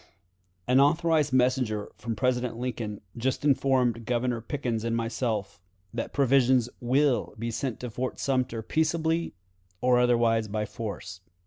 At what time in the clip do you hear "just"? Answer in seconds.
3.15-3.45